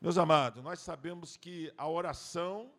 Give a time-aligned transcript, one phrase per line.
[0.00, 2.70] Meus amados, nós sabemos que a oração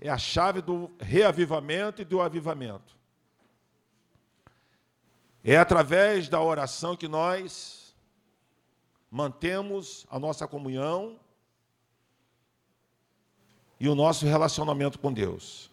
[0.00, 2.96] é a chave do reavivamento e do avivamento.
[5.44, 7.94] É através da oração que nós
[9.10, 11.18] mantemos a nossa comunhão
[13.78, 15.70] e o nosso relacionamento com Deus.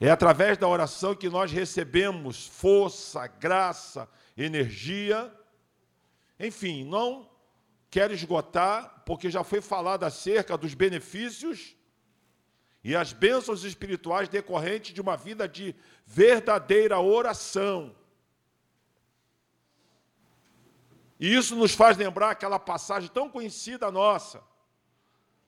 [0.00, 5.32] É através da oração que nós recebemos força, graça, energia.
[6.38, 7.33] Enfim, não
[7.94, 11.76] quero esgotar, porque já foi falado acerca dos benefícios
[12.82, 17.94] e as bênçãos espirituais decorrentes de uma vida de verdadeira oração.
[21.20, 24.42] E isso nos faz lembrar aquela passagem tão conhecida nossa,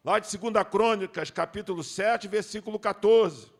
[0.04, 3.50] lá de 2 Crônicas, capítulo 7, versículo 14.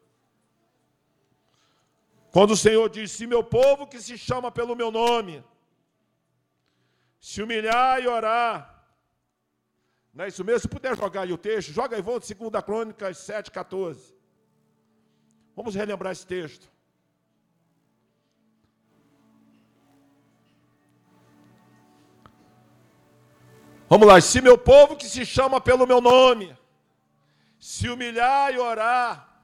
[2.31, 5.45] Quando o Senhor diz: Se meu povo que se chama pelo meu nome,
[7.21, 8.76] se humilhar e orar,
[10.17, 10.61] não é isso mesmo?
[10.61, 14.15] Se puder jogar aí o texto, joga aí, volta, 2 Crônicas 7, 14.
[15.55, 16.67] Vamos relembrar esse texto.
[23.87, 26.57] Vamos lá, se meu povo que se chama pelo meu nome,
[27.61, 29.43] se humilhar e orar,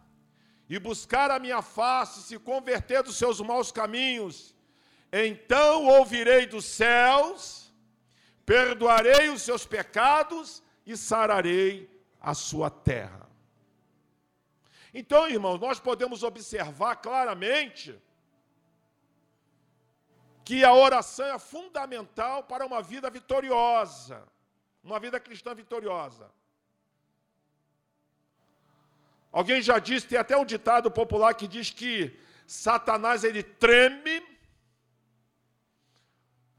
[0.70, 4.56] e buscar a minha face, se converter dos seus maus caminhos,
[5.12, 7.61] então ouvirei dos céus,
[8.52, 11.88] perdoarei os seus pecados e sararei
[12.20, 13.26] a sua terra.
[14.92, 17.98] Então, irmãos, nós podemos observar claramente
[20.44, 24.22] que a oração é fundamental para uma vida vitoriosa,
[24.84, 26.30] uma vida cristã vitoriosa.
[29.32, 32.14] Alguém já disse, tem até um ditado popular que diz que
[32.46, 34.31] Satanás ele treme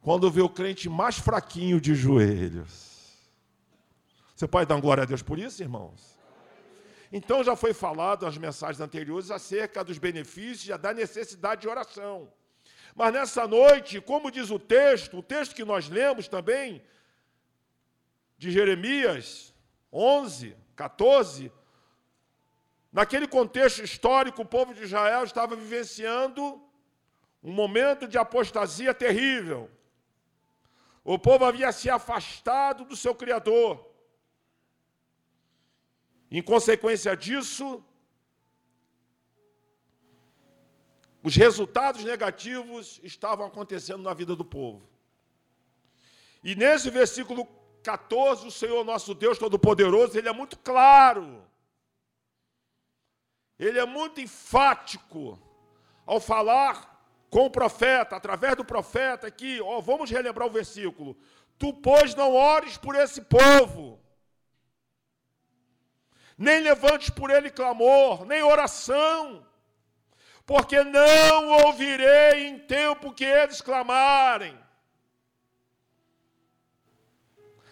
[0.04, 3.18] quando vê o crente mais fraquinho de joelhos.
[4.36, 6.20] Você pode dar glória a Deus por isso, irmãos?
[7.09, 12.30] Então já foi falado nas mensagens anteriores acerca dos benefícios e da necessidade de oração.
[12.94, 16.84] Mas nessa noite, como diz o texto, o texto que nós lemos também,
[18.38, 19.53] de Jeremias
[19.92, 21.50] 11, 14,
[22.92, 26.62] naquele contexto histórico, o povo de Israel estava vivenciando
[27.42, 29.69] um momento de apostasia terrível.
[31.03, 33.86] O povo havia se afastado do seu Criador.
[36.31, 37.84] Em consequência disso,
[41.24, 44.86] Os resultados negativos estavam acontecendo na vida do povo.
[46.44, 47.47] E nesse versículo
[47.81, 51.42] 14, o Senhor nosso Deus Todo-Poderoso, ele é muito claro.
[53.58, 55.40] Ele é muito enfático
[56.06, 56.93] ao falar
[57.33, 61.17] com o profeta, através do profeta aqui, ó, vamos relembrar o versículo.
[61.57, 63.99] Tu, pois, não ores por esse povo,
[66.38, 69.44] nem levantes por ele clamor, nem oração,
[70.45, 74.55] porque não ouvirei em tempo que eles clamarem.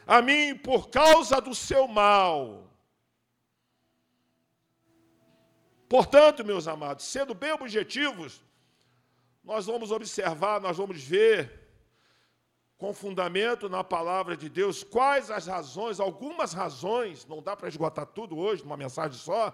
[0.07, 2.67] A mim, por causa do seu mal.
[5.87, 8.41] Portanto, meus amados, sendo bem objetivos,
[9.43, 11.61] nós vamos observar, nós vamos ver,
[12.77, 18.07] com fundamento na palavra de Deus, quais as razões, algumas razões, não dá para esgotar
[18.07, 19.53] tudo hoje numa mensagem só,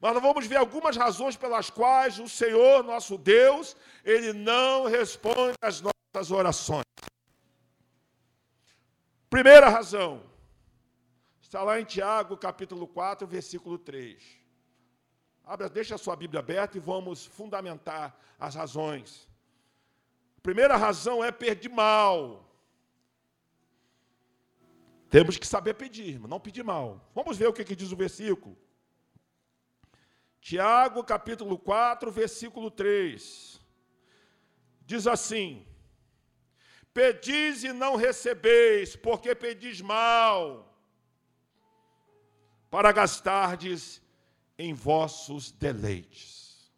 [0.00, 5.54] mas nós vamos ver algumas razões pelas quais o Senhor, nosso Deus, ele não responde
[5.60, 6.84] às nossas orações.
[9.28, 10.22] Primeira razão,
[11.42, 14.39] está lá em Tiago, capítulo 4, versículo 3.
[15.44, 19.28] Abra, deixa a sua Bíblia aberta e vamos fundamentar as razões.
[20.42, 22.46] Primeira razão é pedir mal.
[25.08, 27.04] Temos que saber pedir, mas não pedir mal.
[27.14, 28.56] Vamos ver o que, que diz o versículo.
[30.40, 33.60] Tiago, capítulo 4, versículo 3.
[34.86, 35.66] Diz assim:
[36.94, 40.74] Pedis e não recebeis, porque pedis mal,
[42.70, 44.00] para gastardes
[44.60, 46.70] em vossos deleites.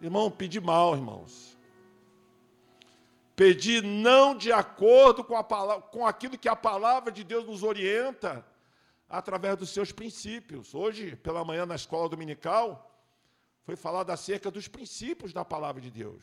[0.00, 1.58] Irmão, pedir mal, irmãos.
[3.34, 7.64] Pedir não de acordo com, a palavra, com aquilo que a palavra de Deus nos
[7.64, 8.46] orienta
[9.08, 10.72] através dos seus princípios.
[10.72, 12.68] Hoje, pela manhã, na escola dominical,
[13.64, 16.22] foi falado acerca dos princípios da palavra de Deus.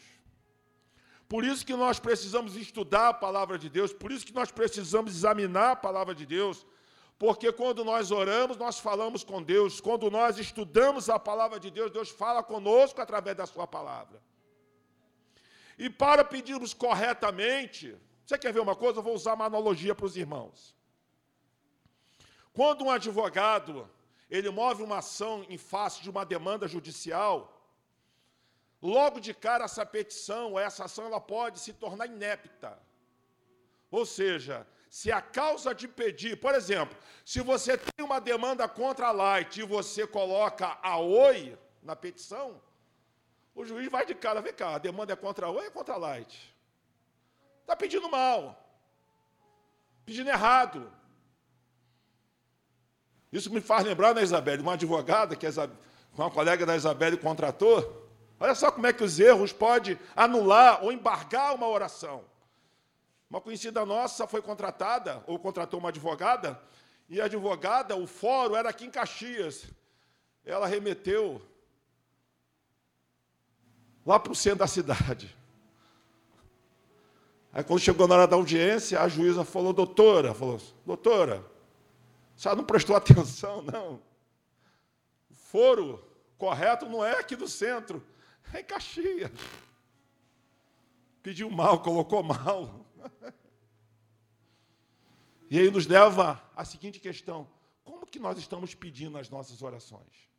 [1.28, 5.14] Por isso que nós precisamos estudar a palavra de Deus, por isso que nós precisamos
[5.14, 6.66] examinar a palavra de Deus,
[7.22, 11.92] porque quando nós oramos, nós falamos com Deus, quando nós estudamos a palavra de Deus,
[11.92, 14.20] Deus fala conosco através da Sua palavra.
[15.78, 17.96] E para pedirmos corretamente,
[18.26, 18.98] Você quer ver uma coisa?
[18.98, 20.76] Eu vou usar uma analogia para os irmãos.
[22.54, 23.88] Quando um advogado
[24.28, 27.36] ele move uma ação em face de uma demanda judicial,
[28.82, 32.80] logo de cara essa petição, essa ação, ela pode se tornar inepta.
[33.92, 39.08] Ou seja, se a causa de pedir, por exemplo, se você tem uma demanda contra
[39.08, 42.62] a Light e você coloca a Oi na petição,
[43.56, 45.70] o juiz vai de cara, vem cá, a demanda é contra a Oi ou é
[45.70, 46.54] contra a Light?
[47.62, 48.62] Está pedindo mal,
[50.06, 50.92] pedindo errado.
[53.32, 55.48] Isso me faz lembrar, né, Isabelle, uma advogada que
[56.14, 58.12] uma colega da Isabelle contratou.
[58.38, 62.30] Olha só como é que os erros podem anular ou embargar uma oração.
[63.32, 66.62] Uma conhecida nossa foi contratada, ou contratou uma advogada,
[67.08, 69.68] e a advogada, o fórum era aqui em Caxias.
[70.44, 71.42] Ela remeteu
[74.06, 75.34] lá para o centro da cidade.
[77.54, 81.50] Aí quando chegou na hora da audiência, a juíza falou, doutora, falou, doutora,
[82.36, 84.02] senhora não prestou atenção, não.
[85.30, 86.06] O foro
[86.38, 88.06] correto não é aqui do centro,
[88.54, 89.32] é em Caxias.
[91.24, 92.86] Pediu mal, colocou mal.
[95.50, 97.48] E aí nos leva à seguinte questão:
[97.84, 100.30] como que nós estamos pedindo as nossas orações?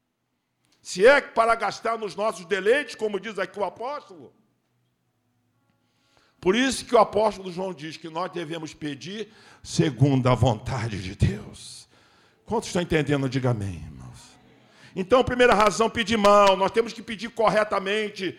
[0.81, 4.33] Se é para gastar nos nossos deleites, como diz aqui o apóstolo.
[6.41, 9.33] Por isso que o apóstolo João diz que nós devemos pedir
[9.63, 11.89] segundo a vontade de Deus.
[12.45, 13.29] Quantos estão entendendo?
[13.29, 14.33] Diga amém, irmãos.
[14.97, 16.57] Então, primeira razão, pedir mal.
[16.57, 18.37] Nós temos que pedir corretamente,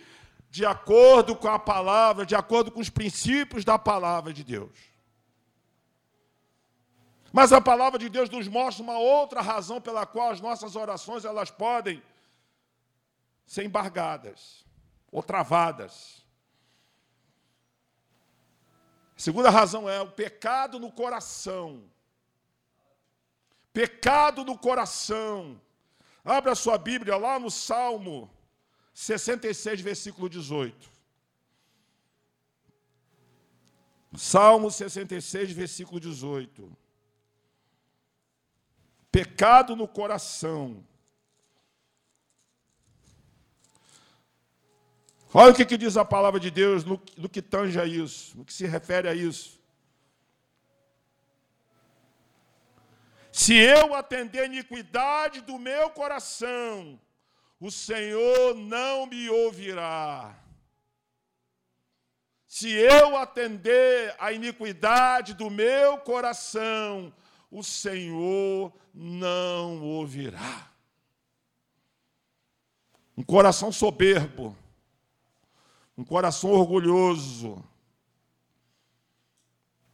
[0.53, 4.77] de acordo com a palavra, de acordo com os princípios da palavra de Deus.
[7.31, 11.25] Mas a palavra de Deus nos mostra uma outra razão pela qual as nossas orações
[11.25, 12.03] elas podem
[13.47, 14.63] ser embargadas
[15.11, 16.23] ou travadas.
[19.17, 21.83] A segunda razão é o pecado no coração
[23.73, 25.59] pecado no coração.
[26.23, 28.29] Abra sua Bíblia lá no Salmo
[28.93, 30.91] 66, versículo 18.
[34.15, 36.77] Salmo 66, versículo 18.
[39.11, 40.83] Pecado no coração.
[45.33, 48.37] Olha o que, que diz a palavra de Deus no, no que tange a isso,
[48.37, 49.59] no que se refere a isso.
[53.31, 56.99] Se eu atender a iniquidade do meu coração,
[57.63, 60.37] o Senhor não me ouvirá.
[62.45, 67.15] Se eu atender a iniquidade do meu coração,
[67.49, 70.69] o Senhor não ouvirá.
[73.15, 74.57] Um coração soberbo,
[75.97, 77.63] um coração orgulhoso,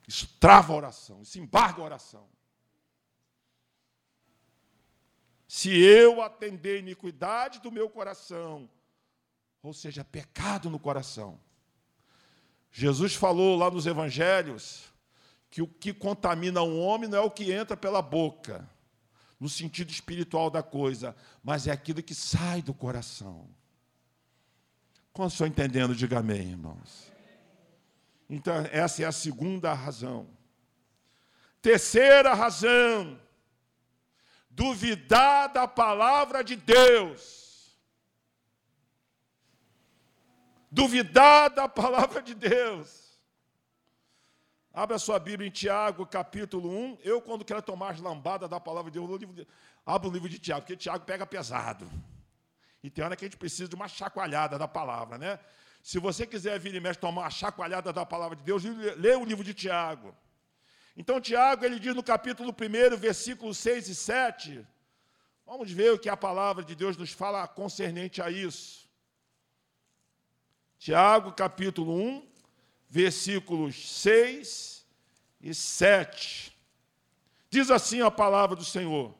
[0.07, 2.27] isso trava a oração, isso embarga a oração.
[5.49, 8.69] Se eu atender a iniquidade do meu coração,
[9.63, 11.39] ou seja, pecado no coração.
[12.71, 14.93] Jesus falou lá nos evangelhos
[15.49, 18.69] que o que contamina um homem não é o que entra pela boca,
[19.39, 23.49] no sentido espiritual da coisa, mas é aquilo que sai do coração.
[25.11, 27.11] Quando estou entendendo, diga amém, irmãos.
[28.29, 30.29] Então, essa é a segunda razão.
[31.59, 33.19] Terceira razão
[34.49, 37.77] duvidar da palavra de Deus.
[40.71, 43.09] Duvidar da palavra de Deus.
[44.71, 46.99] Abra sua Bíblia em Tiago, capítulo 1.
[47.03, 49.47] Eu, quando quero tomar as lambadas da palavra de Deus, eu
[49.85, 51.89] abro o livro de Tiago, porque Tiago pega pesado.
[52.83, 55.39] E tem hora que a gente precisa de uma chacoalhada da palavra, né?
[55.81, 58.63] Se você quiser vir e mexe tomar uma chacoalhada da palavra de Deus,
[58.97, 60.15] lê o livro de Tiago.
[60.95, 64.67] Então, Tiago, ele diz no capítulo 1, versículos 6 e 7,
[65.45, 68.89] vamos ver o que a palavra de Deus nos fala concernente a isso.
[70.77, 72.27] Tiago, capítulo 1,
[72.89, 74.85] versículos 6
[75.41, 76.57] e 7.
[77.49, 79.13] Diz assim a palavra do Senhor: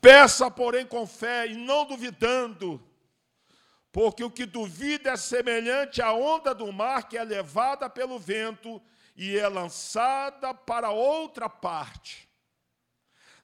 [0.00, 2.82] Peça, porém, com fé e não duvidando,
[3.92, 8.82] porque o que duvida é semelhante à onda do mar que é levada pelo vento
[9.14, 12.28] e é lançada para outra parte.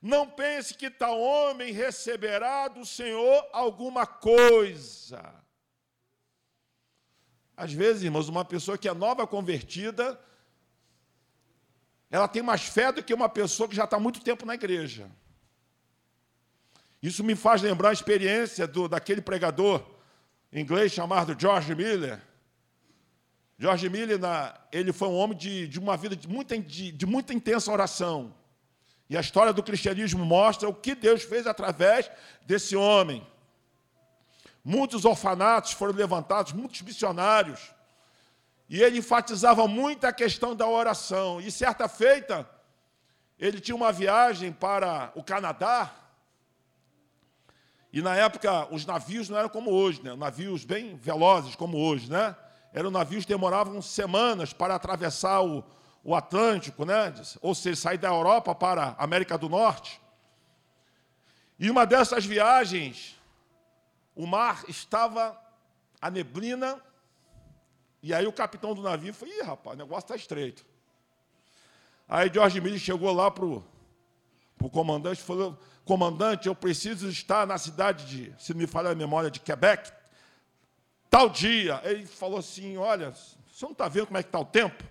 [0.00, 5.34] Não pense que tal homem receberá do Senhor alguma coisa.
[7.56, 10.18] Às vezes, irmãos, uma pessoa que é nova convertida,
[12.10, 15.10] ela tem mais fé do que uma pessoa que já está muito tempo na igreja.
[17.02, 19.84] Isso me faz lembrar a experiência do, daquele pregador
[20.52, 22.20] inglês chamado George Miller,
[23.58, 24.20] George Miller,
[24.70, 28.32] ele foi um homem de, de uma vida de muita, de, de muita intensa oração.
[29.10, 32.08] E a história do cristianismo mostra o que Deus fez através
[32.46, 33.26] desse homem.
[34.62, 37.74] Muitos orfanatos foram levantados, muitos missionários.
[38.68, 41.40] E ele enfatizava muito a questão da oração.
[41.40, 42.48] E certa feita,
[43.38, 45.90] ele tinha uma viagem para o Canadá.
[47.92, 50.14] E na época os navios não eram como hoje, né?
[50.14, 52.36] Navios bem velozes como hoje, né?
[52.72, 55.64] Eram navios que demoravam semanas para atravessar o,
[56.04, 57.12] o Atlântico, né?
[57.40, 60.00] Ou seja, sair da Europa para a América do Norte.
[61.58, 63.16] E uma dessas viagens,
[64.14, 65.38] o mar estava
[66.00, 66.80] a neblina,
[68.02, 70.64] e aí o capitão do navio falou: Ih, rapaz, o negócio está estreito.
[72.08, 73.62] Aí George Miller chegou lá para o
[74.70, 79.30] comandante e falou: Comandante, eu preciso estar na cidade de, se me falha a memória,
[79.30, 79.92] de Quebec,
[81.10, 81.80] tal dia.
[81.84, 84.84] Ele falou assim: Olha, você não está vendo como é que está o tempo?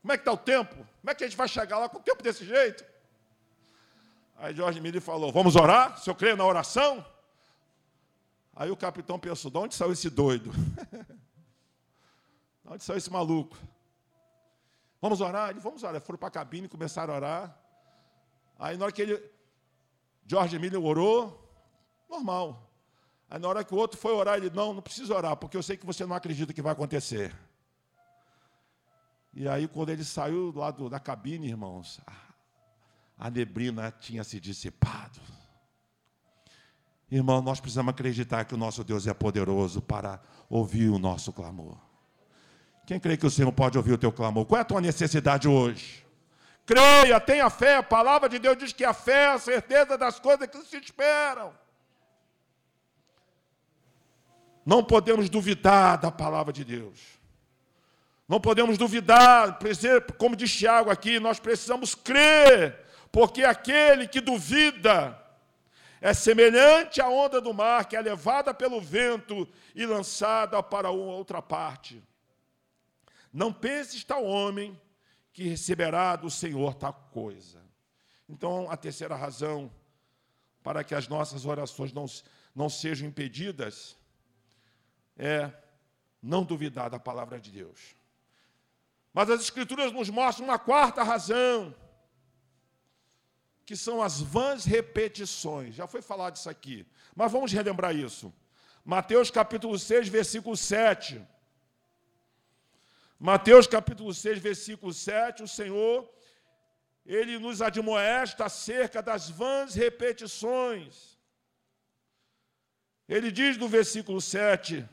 [0.00, 0.74] Como é que está o tempo?
[0.74, 2.84] Como é que a gente vai chegar lá com o tempo desse jeito?
[4.36, 5.94] Aí George Miller falou: Vamos orar?
[5.94, 7.04] O senhor crê na oração?
[8.54, 10.50] Aí o capitão pensou: de onde saiu esse doido?
[12.64, 13.56] de onde saiu esse maluco?
[15.00, 15.50] Vamos orar?
[15.50, 16.00] Ele, vamos orar.
[16.00, 17.58] Foram para a cabine e começaram a orar.
[18.58, 19.36] Aí na hora que ele.
[20.26, 21.48] George Miller orou,
[22.08, 22.65] normal.
[23.28, 25.62] Aí na hora que o outro foi orar, ele, não, não precisa orar, porque eu
[25.62, 27.34] sei que você não acredita que vai acontecer.
[29.34, 32.00] E aí, quando ele saiu lá do, da cabine, irmãos,
[33.18, 35.20] a neblina tinha se dissipado.
[37.10, 41.76] Irmão, nós precisamos acreditar que o nosso Deus é poderoso para ouvir o nosso clamor.
[42.86, 44.46] Quem crê que o Senhor pode ouvir o teu clamor?
[44.46, 46.04] Qual é a tua necessidade hoje?
[46.64, 47.76] Creia, tenha fé.
[47.76, 50.76] A palavra de Deus diz que a fé é a certeza das coisas que se
[50.78, 51.52] esperam.
[54.66, 56.98] Não podemos duvidar da palavra de Deus.
[58.28, 59.60] Não podemos duvidar,
[60.18, 62.76] como diz Tiago aqui, nós precisamos crer,
[63.12, 65.16] porque aquele que duvida
[66.00, 71.40] é semelhante à onda do mar que é levada pelo vento e lançada para outra
[71.40, 72.02] parte.
[73.32, 74.76] Não pense está o homem
[75.32, 77.62] que receberá do Senhor tal coisa.
[78.28, 79.70] Então, a terceira razão
[80.60, 82.06] para que as nossas orações não,
[82.52, 83.96] não sejam impedidas
[85.16, 85.50] é
[86.22, 87.94] não duvidar da palavra de Deus.
[89.12, 91.74] Mas as Escrituras nos mostram uma quarta razão
[93.64, 95.74] que são as vãs repetições.
[95.74, 98.32] Já foi falado disso aqui, mas vamos relembrar isso.
[98.84, 101.20] Mateus capítulo 6, versículo 7.
[103.18, 106.08] Mateus capítulo 6, versículo 7, o Senhor,
[107.04, 111.18] ele nos admoesta acerca das vãs repetições.
[113.08, 114.86] Ele diz no versículo 7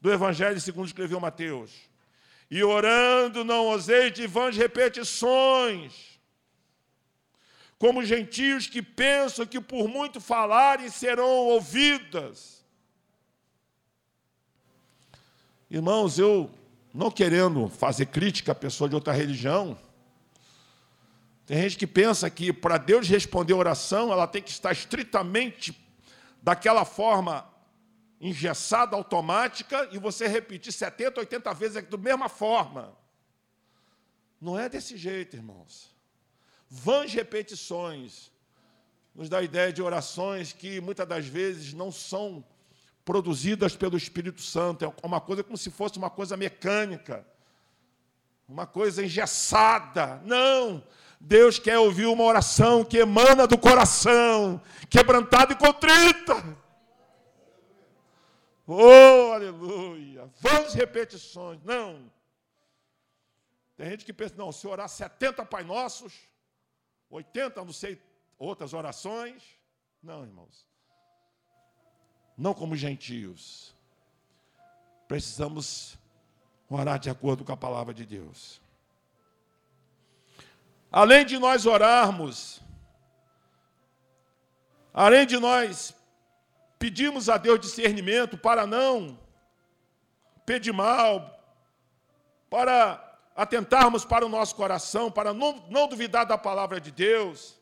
[0.00, 1.70] do Evangelho segundo escreveu Mateus:
[2.50, 6.18] E orando não oseis de vãs repetições,
[7.78, 12.64] como gentios que pensam que por muito falarem serão ouvidas.
[15.70, 16.50] Irmãos, eu
[16.92, 19.78] não querendo fazer crítica à pessoa de outra religião,
[21.46, 25.76] tem gente que pensa que para Deus responder a oração, ela tem que estar estritamente
[26.42, 27.49] daquela forma
[28.20, 32.96] engessada, automática, e você repetir 70, 80 vezes da mesma forma.
[34.40, 35.90] Não é desse jeito, irmãos
[36.70, 38.30] vãs repetições,
[39.12, 42.44] nos dá a ideia de orações que muitas das vezes não são
[43.04, 47.26] produzidas pelo Espírito Santo, é uma coisa como se fosse uma coisa mecânica,
[48.48, 50.22] uma coisa engessada.
[50.24, 50.82] Não!
[51.20, 56.56] Deus quer ouvir uma oração que emana do coração, quebrantada e contrita.
[58.72, 60.30] Oh, aleluia!
[60.38, 61.60] Vãs repetições.
[61.64, 62.08] Não!
[63.76, 66.14] Tem gente que pensa, não, se orar 70 Pai Nossos,
[67.10, 68.00] 80, não sei,
[68.38, 69.42] outras orações.
[70.00, 70.64] Não, irmãos.
[72.38, 73.74] Não como gentios.
[75.08, 75.98] Precisamos
[76.68, 78.60] orar de acordo com a palavra de Deus.
[80.92, 82.60] Além de nós orarmos,
[84.94, 85.92] além de nós
[86.80, 89.18] pedirmos a Deus discernimento para não
[90.46, 91.38] pedir mal,
[92.48, 92.78] para
[93.36, 97.60] atentarmos para o nosso coração, para não, não duvidar da palavra de Deus.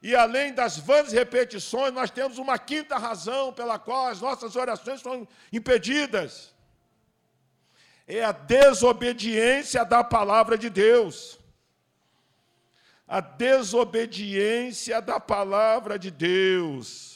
[0.00, 5.00] E além das vãs repetições, nós temos uma quinta razão pela qual as nossas orações
[5.00, 6.54] são impedidas.
[8.06, 11.38] É a desobediência da palavra de Deus.
[13.06, 17.11] A desobediência da palavra de Deus.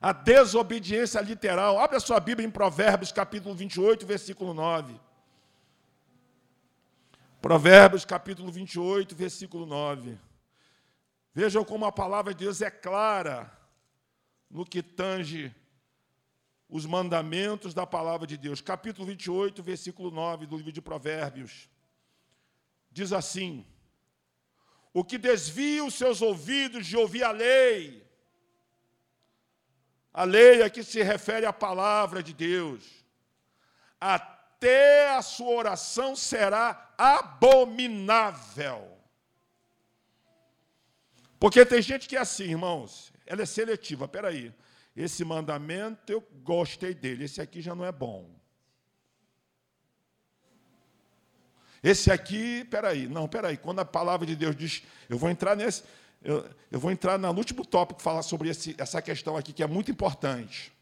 [0.00, 1.78] A desobediência literal.
[1.78, 4.98] Abre a sua Bíblia em Provérbios, capítulo 28, versículo 9.
[7.42, 10.18] Provérbios, capítulo 28, versículo 9.
[11.34, 13.52] Vejam como a palavra de Deus é clara
[14.50, 15.54] no que tange
[16.68, 18.60] os mandamentos da palavra de Deus.
[18.60, 21.68] Capítulo 28, versículo 9 do livro de Provérbios.
[22.90, 23.66] Diz assim:
[24.92, 28.09] O que desvia os seus ouvidos de ouvir a lei,
[30.12, 32.84] a lei aqui se refere à palavra de Deus,
[34.00, 38.98] até a sua oração será abominável.
[41.38, 44.06] Porque tem gente que é assim, irmãos, ela é seletiva.
[44.06, 44.52] Peraí,
[44.94, 48.28] esse mandamento eu gostei dele, esse aqui já não é bom.
[51.82, 55.82] Esse aqui, peraí, não, peraí, quando a palavra de Deus diz, eu vou entrar nesse,
[56.22, 59.66] eu, eu vou entrar no último tópico, falar sobre esse, essa questão aqui, que é
[59.66, 60.72] muito importante.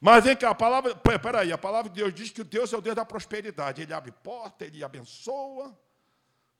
[0.00, 2.76] Mas vem cá, a palavra, peraí, a palavra de Deus diz que o Deus é
[2.76, 5.76] o Deus da prosperidade, ele abre porta, ele abençoa,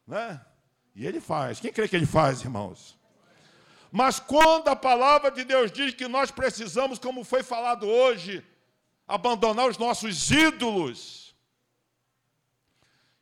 [0.07, 0.41] né?
[0.95, 1.61] E ele faz.
[1.61, 2.99] Quem crê que ele faz, irmãos?
[3.93, 8.45] Mas quando a palavra de Deus diz que nós precisamos, como foi falado hoje,
[9.07, 11.29] abandonar os nossos ídolos,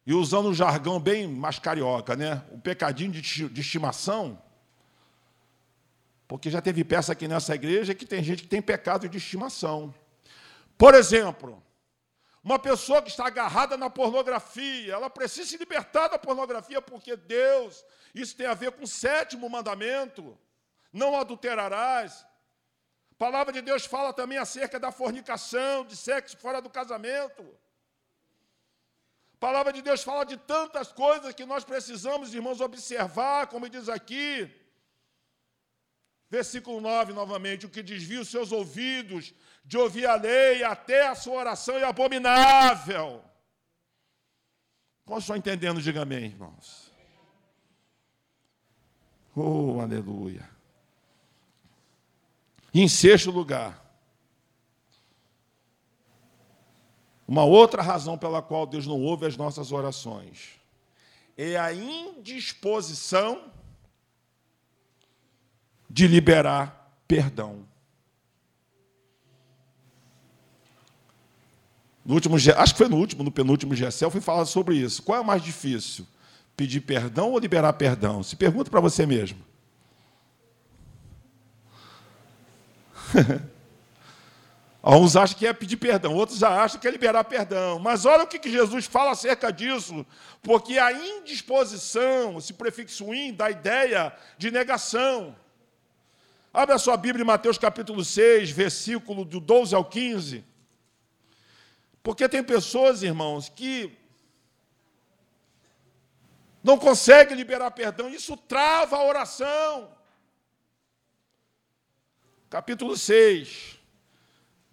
[0.07, 2.45] e usando um jargão bem mais carioca, né?
[2.53, 4.41] O pecadinho de estimação,
[6.27, 9.95] porque já teve peça aqui nessa igreja que tem gente que tem pecado de estimação.
[10.77, 11.63] Por exemplo,
[12.43, 17.85] uma pessoa que está agarrada na pornografia, ela precisa se libertar da pornografia, porque Deus,
[18.15, 20.37] isso tem a ver com o sétimo mandamento
[20.97, 22.27] não adulterarás.
[23.13, 27.43] A palavra de Deus fala também acerca da fornicação, de sexo fora do casamento.
[29.35, 33.89] A palavra de Deus fala de tantas coisas que nós precisamos, irmãos, observar, como diz
[33.89, 34.51] aqui.
[36.29, 39.33] Versículo 9, novamente, o que desvia os seus ouvidos
[39.65, 43.23] de ouvir a lei, até a sua oração é abominável.
[45.05, 45.81] Como estão entendendo?
[45.81, 46.93] Diga amém, irmãos.
[49.35, 50.49] Oh, aleluia.
[52.75, 53.85] Em sexto lugar,
[57.27, 60.57] uma outra razão pela qual Deus não ouve as nossas orações
[61.37, 63.53] é a indisposição
[65.89, 67.65] de liberar perdão.
[72.05, 75.03] No último, acho que foi no último, no penúltimo GSL, fui falar sobre isso.
[75.03, 76.07] Qual é o mais difícil?
[76.57, 78.23] Pedir perdão ou liberar perdão?
[78.23, 79.39] Se pergunta para você mesmo.
[84.81, 87.81] Alguns acham que é pedir perdão, outros já acham que é liberar perdão.
[87.81, 90.07] Mas olha o que Jesus fala acerca disso,
[90.41, 95.35] porque a indisposição, esse prefixo in, dá ideia de negação.
[96.57, 100.43] Abre a sua Bíblia em Mateus capítulo 6, versículo do 12 ao 15.
[102.03, 103.95] Porque tem pessoas, irmãos, que
[106.65, 109.91] não conseguem liberar perdão, isso trava a oração
[112.49, 113.79] capítulo 6,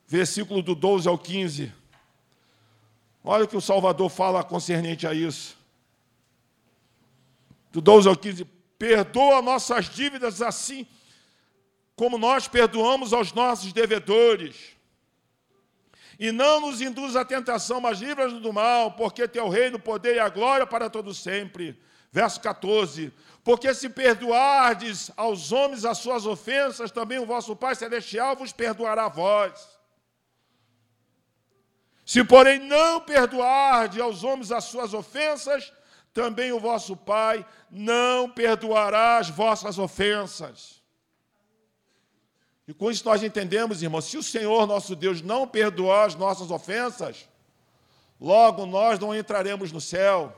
[0.08, 1.69] versículo do 12 ao 15.
[3.22, 5.58] Olha o que o Salvador fala concernente a isso.
[7.74, 8.46] Do 12 ao 15.
[8.80, 10.88] Perdoa nossas dívidas assim
[11.95, 14.73] como nós perdoamos aos nossos devedores.
[16.19, 20.15] E não nos induz à tentação, mas livra-nos do mal, porque teu reino, o poder
[20.15, 21.79] e a glória para todo sempre.
[22.12, 23.12] Verso 14.
[23.43, 29.06] Porque se perdoardes aos homens as suas ofensas, também o vosso Pai Celestial vos perdoará
[29.06, 29.73] a vós.
[32.06, 35.73] Se, porém, não perdoardes aos homens as suas ofensas,
[36.13, 40.83] também o vosso Pai não perdoará as vossas ofensas.
[42.67, 46.49] E com isso nós entendemos, irmãos, se o Senhor nosso Deus não perdoar as nossas
[46.49, 47.28] ofensas,
[48.19, 50.34] logo nós não entraremos no céu.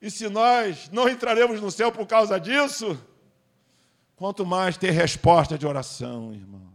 [0.00, 2.96] E se nós não entraremos no céu por causa disso,
[4.14, 6.68] quanto mais ter resposta de oração, irmãos.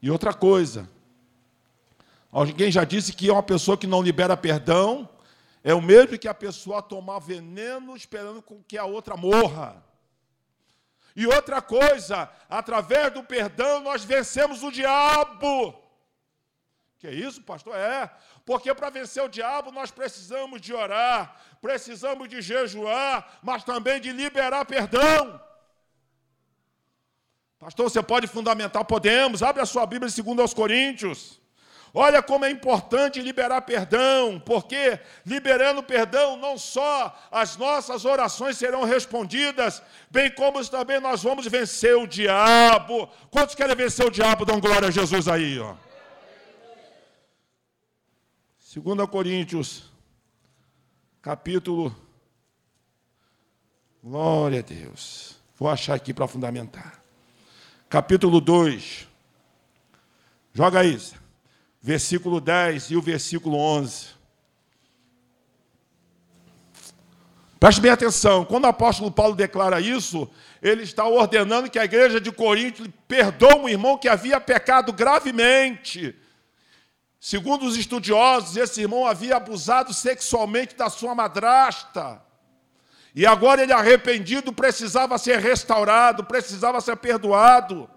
[0.00, 0.88] E outra coisa,
[2.32, 5.06] alguém já disse que uma pessoa que não libera perdão
[5.62, 9.89] é o mesmo que a pessoa tomar veneno esperando que a outra morra.
[11.14, 15.74] E outra coisa, através do perdão nós vencemos o diabo.
[16.98, 17.74] Que é isso, pastor?
[17.76, 18.10] É.
[18.44, 24.12] Porque para vencer o diabo nós precisamos de orar, precisamos de jejuar, mas também de
[24.12, 25.40] liberar perdão.
[27.58, 28.84] Pastor, você pode fundamentar?
[28.84, 29.42] Podemos.
[29.42, 31.39] Abre a sua Bíblia segundo aos Coríntios.
[31.92, 38.84] Olha como é importante liberar perdão, porque liberando perdão, não só as nossas orações serão
[38.84, 43.08] respondidas, bem como também nós vamos vencer o diabo.
[43.30, 44.44] Quantos querem vencer o diabo?
[44.44, 45.74] Dão glória a Jesus aí, ó.
[48.72, 49.90] 2 Coríntios,
[51.20, 51.94] capítulo.
[54.02, 55.36] Glória a Deus.
[55.56, 57.02] Vou achar aqui para fundamentar.
[57.88, 59.08] Capítulo 2.
[60.54, 61.20] Joga isso
[61.80, 64.08] versículo 10 e o versículo 11.
[67.58, 70.30] Preste bem atenção, quando o apóstolo Paulo declara isso,
[70.62, 76.14] ele está ordenando que a igreja de Corinto perdoe um irmão que havia pecado gravemente.
[77.18, 82.22] Segundo os estudiosos, esse irmão havia abusado sexualmente da sua madrasta.
[83.14, 87.90] E agora ele arrependido precisava ser restaurado, precisava ser perdoado.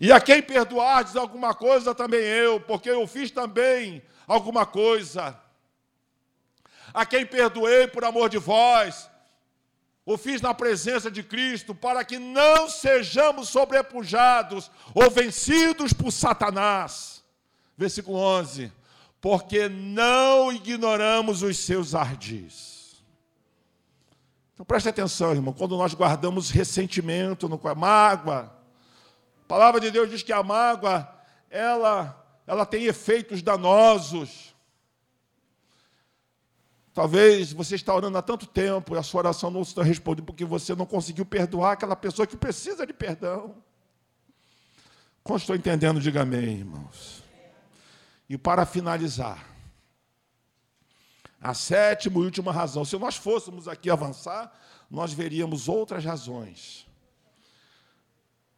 [0.00, 5.38] E a quem perdoardes alguma coisa, também eu, porque eu fiz também alguma coisa.
[6.92, 9.08] A quem perdoei por amor de vós,
[10.04, 17.24] o fiz na presença de Cristo, para que não sejamos sobrepujados ou vencidos por Satanás.
[17.76, 18.72] Versículo 11:
[19.20, 22.76] Porque não ignoramos os seus ardis.
[24.54, 28.55] Então preste atenção, irmão, quando nós guardamos ressentimento, no, mágoa,
[29.46, 31.08] a palavra de Deus diz que a mágoa,
[31.48, 34.56] ela, ela tem efeitos danosos.
[36.92, 40.44] Talvez você está orando há tanto tempo e a sua oração não está respondendo porque
[40.44, 43.62] você não conseguiu perdoar aquela pessoa que precisa de perdão.
[45.22, 47.22] Como estou entendendo, diga amém, irmãos.
[48.28, 49.46] E para finalizar,
[51.40, 52.84] a sétima e última razão.
[52.84, 54.52] Se nós fôssemos aqui avançar,
[54.90, 56.85] nós veríamos outras razões.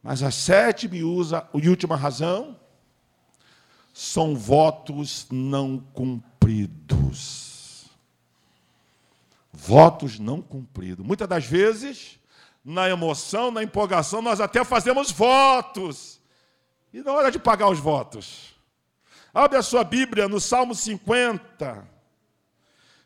[0.01, 2.57] Mas a sétima e última razão
[3.93, 7.49] são votos não cumpridos.
[9.51, 11.05] Votos não cumpridos.
[11.05, 12.17] Muitas das vezes,
[12.63, 16.21] na emoção, na empolgação, nós até fazemos votos.
[16.93, 18.55] E na hora de pagar os votos?
[19.33, 21.85] Abre a sua Bíblia no Salmo 50,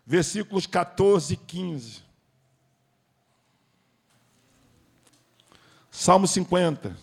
[0.05, 2.03] versículos 14 e 15.
[5.93, 6.97] Salmo 50.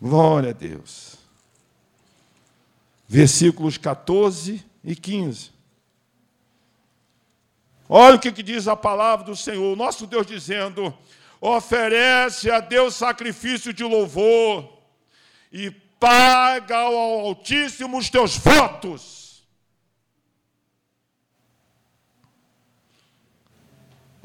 [0.00, 1.16] Glória a Deus.
[3.08, 5.50] Versículos 14 e 15.
[7.88, 10.96] Olha o que, que diz a palavra do Senhor, nosso Deus dizendo:
[11.40, 14.78] oferece a Deus sacrifício de louvor
[15.52, 19.23] e paga ao Altíssimo os teus votos.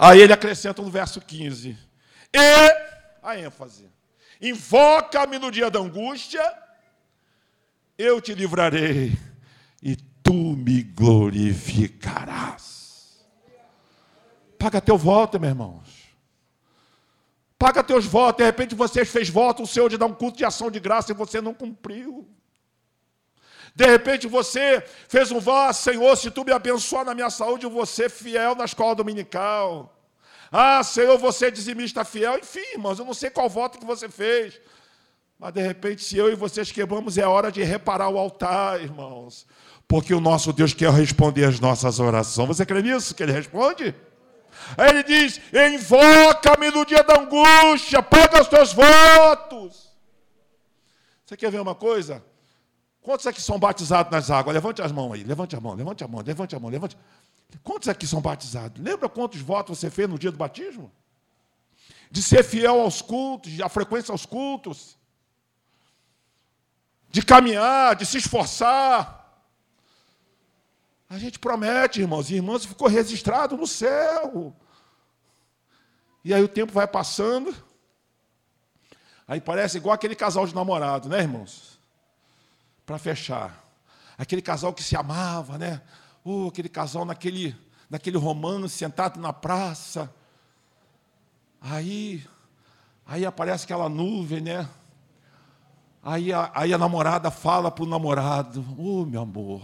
[0.01, 1.77] Aí ele acrescenta no verso 15:
[2.33, 2.39] E,
[3.21, 3.91] a ênfase,
[4.41, 6.41] invoca-me no dia da angústia,
[7.97, 9.19] eu te livrarei
[9.83, 13.27] e tu me glorificarás.
[14.57, 15.89] Paga teu voto, meus irmãos.
[17.57, 18.37] Paga teus votos.
[18.37, 21.11] De repente você fez voto, o Senhor te dá um culto de ação de graça
[21.11, 22.25] e você não cumpriu.
[23.75, 28.09] De repente você fez um voto, Senhor, se tu me abençoar na minha saúde, ser
[28.09, 29.95] fiel na escola dominical.
[30.51, 32.39] Ah, Senhor, você é dizimista fiel.
[32.39, 34.59] Enfim, irmãos, eu não sei qual voto que você fez.
[35.37, 39.45] Mas de repente, se eu e vocês quebramos, é hora de reparar o altar, irmãos.
[39.87, 42.47] Porque o nosso Deus quer responder as nossas orações.
[42.47, 43.15] Você crê nisso?
[43.15, 43.95] Que Ele responde?
[44.77, 49.89] Aí ele diz: Invoca-me no dia da angústia, paga os teus votos.
[51.25, 52.23] Você quer ver uma coisa?
[53.09, 54.53] Quantos aqui são batizados nas águas?
[54.53, 56.95] Levante as mãos aí, levante a mão, levante a mão, levante a mão, levante.
[57.63, 58.79] Quantos aqui são batizados?
[58.79, 60.91] Lembra quantos votos você fez no dia do batismo?
[62.11, 64.95] De ser fiel aos cultos, à frequência aos cultos,
[67.09, 69.43] de caminhar, de se esforçar.
[71.09, 74.55] A gente promete, irmãos e irmãs, ficou registrado no céu.
[76.23, 77.55] E aí o tempo vai passando.
[79.27, 81.78] Aí parece igual aquele casal de namorado, né, irmãos?
[82.89, 83.63] Para fechar.
[84.17, 85.79] Aquele casal que se amava, né?
[86.25, 87.55] Oh, aquele casal naquele,
[87.87, 90.11] naquele romance, sentado na praça.
[91.61, 92.25] Aí,
[93.05, 94.67] aí aparece aquela nuvem, né?
[96.01, 99.61] Aí a, aí a namorada fala para o namorado: Oh, meu amor,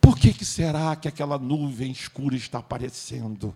[0.00, 3.52] por que, que será que aquela nuvem escura está aparecendo?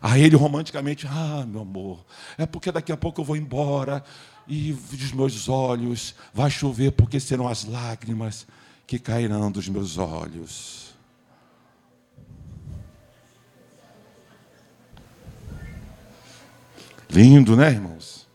[0.00, 2.04] Aí ele romanticamente, ah, meu amor,
[2.36, 4.02] é porque daqui a pouco eu vou embora
[4.46, 8.46] e dos meus olhos vai chover, porque serão as lágrimas
[8.86, 10.94] que cairão dos meus olhos.
[17.10, 18.28] Lindo, né, irmãos?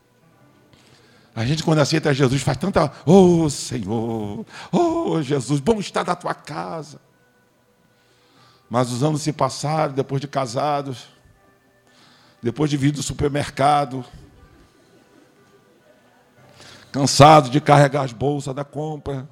[1.35, 2.91] A gente, quando aceita Jesus, faz tanta.
[3.05, 4.45] Oh, Senhor!
[4.71, 6.99] Oh, Jesus, bom estar na tua casa.
[8.69, 11.07] Mas os anos se passaram, depois de casados,
[12.43, 14.05] depois de vir do supermercado,
[16.91, 19.29] cansado de carregar as bolsas da compra.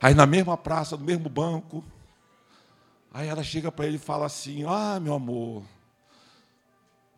[0.00, 1.82] Aí na mesma praça, no mesmo banco,
[3.10, 5.64] aí ela chega para ele e fala assim: Ah, meu amor,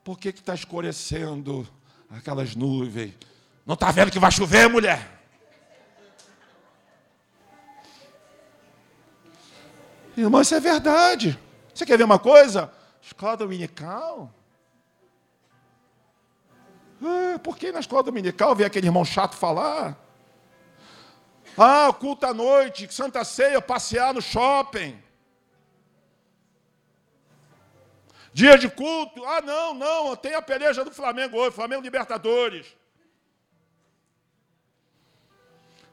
[0.05, 1.69] por que está escurecendo
[2.09, 3.15] aquelas nuvens?
[3.67, 5.19] Não está vendo que vai chover, mulher?
[10.17, 11.39] Irmão, isso é verdade.
[11.75, 12.78] Você quer ver uma coisa?
[13.09, 14.31] Escola dominical.
[17.03, 19.97] Ah, por que na escola dominical vem aquele irmão chato falar?
[21.57, 25.03] Ah, culto à noite, Santa Ceia, passear no shopping.
[28.35, 32.67] Dia de culto, ah, não, não, tem a peleja do Flamengo hoje, Flamengo Libertadores.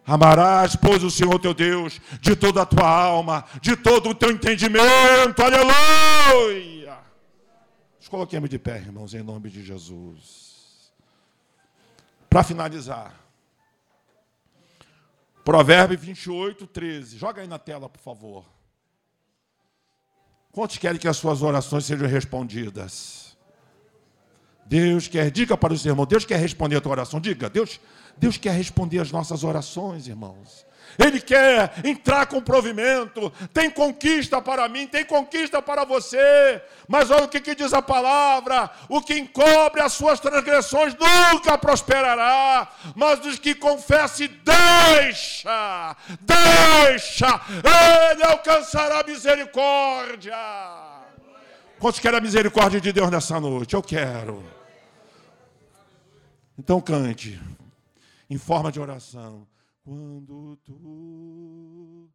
[0.06, 4.32] Amarás, pois, o Senhor teu Deus de toda a tua alma, de todo o teu
[4.32, 6.75] entendimento, aleluia.
[8.10, 10.92] Coloquemos de pé, irmãos, em nome de Jesus.
[12.30, 13.26] Para finalizar,
[15.46, 17.18] Provérbio 28, 13.
[17.20, 18.46] Joga aí na tela, por favor.
[20.52, 23.38] Quantos querem que as suas orações sejam respondidas?
[24.66, 27.20] Deus quer, diga para o seu irmão, Deus quer responder a tua oração.
[27.20, 27.80] Diga, Deus,
[28.18, 30.66] Deus quer responder as nossas orações, irmãos.
[30.98, 33.32] Ele quer entrar com provimento.
[33.54, 36.62] Tem conquista para mim, tem conquista para você.
[36.88, 41.58] Mas olha o que, que, diz a palavra: o que encobre as suas transgressões nunca
[41.58, 42.72] prosperará.
[42.96, 47.42] Mas os que confessem, deixa, deixa,
[48.12, 50.36] ele alcançará misericórdia.
[51.80, 53.74] Quantos querem a misericórdia de Deus nessa noite?
[53.74, 54.44] Eu quero.
[56.58, 57.40] Então cante
[58.30, 59.46] em forma de oração.
[59.86, 62.10] Quando tu